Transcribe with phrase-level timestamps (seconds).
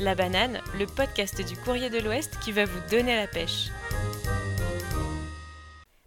[0.00, 3.66] La Banane, le podcast du Courrier de l'Ouest qui va vous donner la pêche.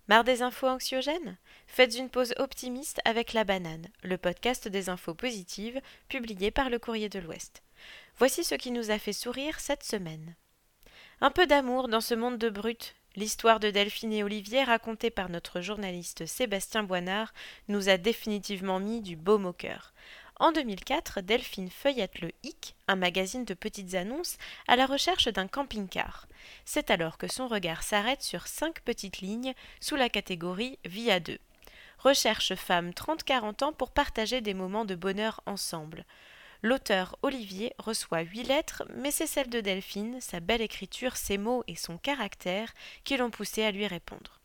[0.08, 1.38] Marre des infos anxiogènes?
[1.68, 6.80] Faites une pause optimiste avec La Banane, le podcast des infos positives publié par le
[6.80, 7.64] Courrier de l'Ouest.
[8.18, 10.36] Voici ce qui nous a fait sourire cette semaine.
[11.20, 12.96] Un peu d'amour dans ce monde de brutes.
[13.18, 17.34] L'histoire de Delphine et Olivier racontée par notre journaliste Sébastien Boinard
[17.68, 19.94] nous a définitivement mis du baume au cœur.
[20.42, 25.46] En 2004, Delphine feuillette le Hic, un magazine de petites annonces, à la recherche d'un
[25.46, 26.28] camping-car.
[26.66, 31.20] C'est alors que son regard s'arrête sur cinq petites lignes sous la catégorie Vie à
[31.20, 31.38] deux.
[32.00, 36.06] Recherche femme 30-40 ans pour partager des moments de bonheur ensemble.
[36.64, 41.64] L'auteur Olivier reçoit huit lettres, mais c'est celle de Delphine, sa belle écriture, ses mots
[41.68, 42.74] et son caractère
[43.04, 44.41] qui l'ont poussé à lui répondre.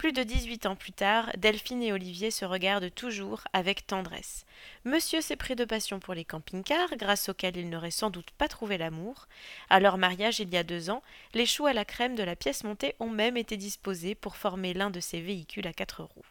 [0.00, 4.46] Plus de dix-huit ans plus tard, Delphine et Olivier se regardent toujours avec tendresse.
[4.86, 8.48] Monsieur s'est pris de passion pour les camping-cars, grâce auxquels il n'aurait sans doute pas
[8.48, 9.28] trouvé l'amour.
[9.68, 11.02] À leur mariage il y a deux ans,
[11.34, 14.72] les choux à la crème de la pièce montée ont même été disposés pour former
[14.72, 16.24] l'un de ces véhicules à quatre roues.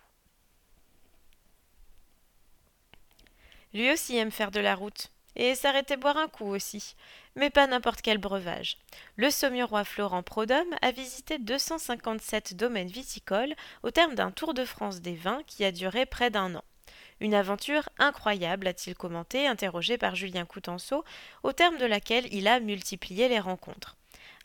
[3.75, 6.95] Lui aussi aime faire de la route et s'arrêter boire un coup aussi,
[7.39, 8.77] mais pas n'importe quel breuvage.
[9.15, 14.99] Le saumurois Florent Prodhomme a visité 257 domaines viticoles au terme d'un tour de France
[14.99, 16.63] des vins qui a duré près d'un an.
[17.21, 21.05] Une aventure incroyable, a-t-il commenté, interrogé par Julien Coutenceau,
[21.43, 23.95] au terme de laquelle il a multiplié les rencontres.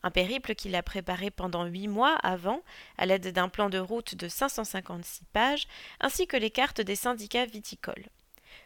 [0.05, 2.63] Un périple qu'il a préparé pendant huit mois avant,
[2.97, 5.67] à l'aide d'un plan de route de 556 pages,
[5.99, 8.07] ainsi que les cartes des syndicats viticoles.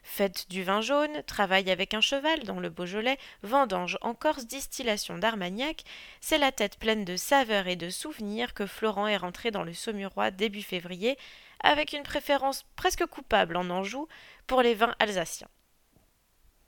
[0.03, 5.19] Fête du vin jaune, travail avec un cheval dans le Beaujolais, vendange en Corse, distillation
[5.19, 5.85] d'Armagnac,
[6.21, 9.75] c'est la tête pleine de saveurs et de souvenirs que Florent est rentré dans le
[9.75, 11.19] Saumurois début février,
[11.63, 14.09] avec une préférence presque coupable en Anjou
[14.47, 15.49] pour les vins alsaciens.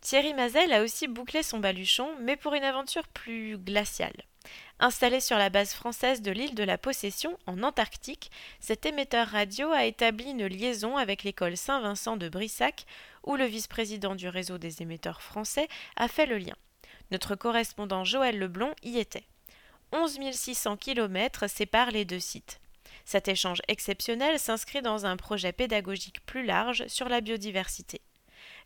[0.00, 4.24] Thierry Mazel a aussi bouclé son baluchon, mais pour une aventure plus glaciale.
[4.78, 9.70] Installé sur la base française de l'île de la Possession, en Antarctique, cet émetteur radio
[9.72, 12.86] a établi une liaison avec l'école Saint-Vincent de Brissac,
[13.24, 16.56] où le vice-président du réseau des émetteurs français a fait le lien.
[17.10, 19.26] Notre correspondant Joël Leblond y était.
[19.92, 22.60] 11 600 km séparent les deux sites.
[23.04, 28.00] Cet échange exceptionnel s'inscrit dans un projet pédagogique plus large sur la biodiversité.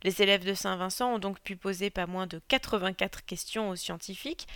[0.03, 4.47] Les élèves de Saint-Vincent ont donc pu poser pas moins de 84 questions aux scientifiques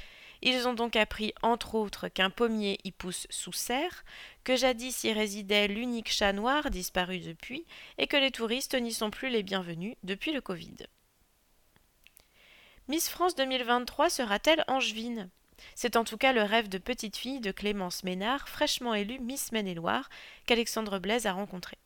[0.42, 4.06] ils ont donc appris, entre autres, qu'un pommier y pousse sous serre,
[4.44, 7.66] que jadis y résidait l'unique chat noir disparu depuis,
[7.98, 10.78] et que les touristes n'y sont plus les bienvenus depuis le Covid.
[12.88, 15.30] Miss France 2023 sera-t-elle angevine?
[15.76, 19.52] C'est en tout cas le rêve de petite fille de Clémence Ménard, fraîchement élue Miss
[19.52, 20.10] Maine-et-Loire,
[20.46, 21.78] qu'Alexandre Blaise a rencontrée.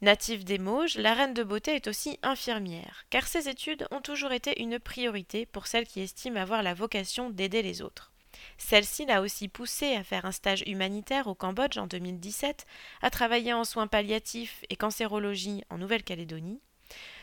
[0.00, 4.30] Native des Mauges, la reine de beauté est aussi infirmière, car ses études ont toujours
[4.30, 8.12] été une priorité pour celle qui estime avoir la vocation d'aider les autres.
[8.58, 12.64] Celle-ci l'a aussi poussée à faire un stage humanitaire au Cambodge en 2017,
[13.02, 16.60] à travailler en soins palliatifs et cancérologie en Nouvelle-Calédonie.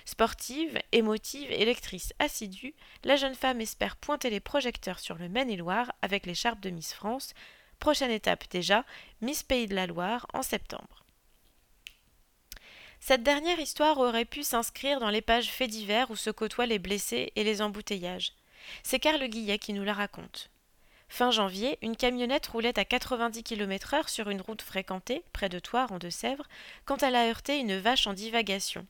[0.04, 2.76] Sportive, émotive et lectrice assidue,
[3.06, 7.34] la jeune femme espère pointer les projecteurs sur le Maine-et-Loire avec l'écharpe de Miss France.
[7.80, 8.84] Prochaine étape déjà,
[9.22, 11.05] Miss Pays de la Loire en septembre.
[13.08, 16.80] Cette dernière histoire aurait pu s'inscrire dans les pages faits divers où se côtoient les
[16.80, 18.34] blessés et les embouteillages.
[18.82, 20.50] C'est Carl Guillet qui nous la raconte.
[21.08, 25.92] Fin janvier, une camionnette roulait à 90 km/h sur une route fréquentée, près de Toire,
[25.92, 26.48] en Deux-Sèvres,
[26.86, 28.88] quand elle a heurté une vache en divagation.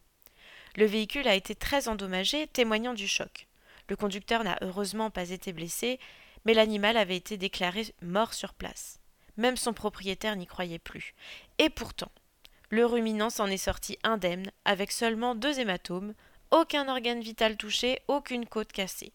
[0.78, 3.48] Le véhicule a été très endommagé, témoignant du choc.
[3.90, 6.00] Le conducteur n'a heureusement pas été blessé,
[6.46, 9.02] mais l'animal avait été déclaré mort sur place.
[9.36, 11.16] Même son propriétaire n'y croyait plus.
[11.58, 12.12] Et pourtant,
[12.70, 16.14] le ruminant s'en est sorti indemne, avec seulement deux hématomes,
[16.52, 19.14] aucun organe vital touché, aucune côte cassée.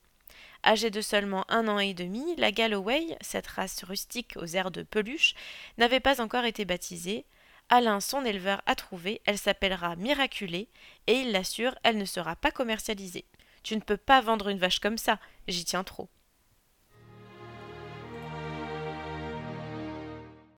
[0.65, 4.83] Âgée de seulement un an et demi, la Galloway, cette race rustique aux airs de
[4.83, 5.34] peluche,
[5.78, 7.25] n'avait pas encore été baptisée.
[7.71, 10.69] Alain, son éleveur, a trouvé, elle s'appellera Miraculée,
[11.06, 13.25] et il l'assure, elle ne sera pas commercialisée.
[13.62, 16.09] Tu ne peux pas vendre une vache comme ça, j'y tiens trop.